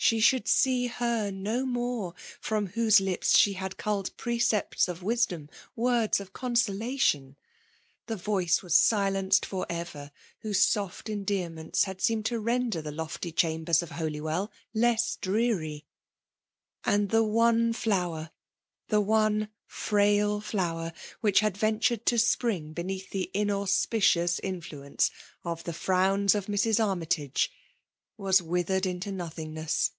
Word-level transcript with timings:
She 0.00 0.20
should 0.20 0.46
see 0.46 0.86
her 0.86 1.32
no 1.32 1.66
more, 1.66 2.14
from 2.40 2.68
whose 2.68 3.00
lips 3.00 3.36
she 3.36 3.54
had 3.54 3.76
culled 3.76 4.16
precepts 4.16 4.86
of 4.86 5.02
wisdom, 5.02 5.50
words 5.74 6.20
of 6.20 6.32
con 6.32 6.54
solation. 6.54 7.34
That 8.06 8.18
voice 8.18 8.62
was 8.62 8.74
silenced 8.76 9.44
for 9.44 9.66
ever, 9.68 10.12
whose 10.42 10.60
soft 10.60 11.08
endearments 11.08 11.82
had 11.84 12.00
seemed 12.00 12.26
to 12.26 12.38
render 12.38 12.80
the 12.80 12.92
lofty 12.92 13.32
chambers 13.32 13.82
of 13.82 13.90
Holywell 13.90 14.52
less 14.72 15.16
dreary; 15.16 15.84
and 16.84 17.10
tlie 17.10 17.28
one 17.28 17.72
flower,— 17.72 18.30
the 18.90 19.00
one 19.00 19.48
frail 19.66 20.40
flower 20.40 20.92
which 21.22 21.40
had 21.40 21.56
ventured 21.58 22.06
to 22.06 22.20
spring 22.20 22.72
beneath 22.72 23.10
the 23.10 23.32
inauspi• 23.34 23.98
cious 24.02 24.38
influence 24.38 25.10
of 25.44 25.64
the 25.64 25.72
frowns 25.74 26.36
of 26.36 26.46
Mrs. 26.46 26.82
Army 26.82 27.06
tagc, 27.06 27.48
was 28.16 28.42
withered 28.42 28.84
into 28.84 29.12
nothingness. 29.12 29.92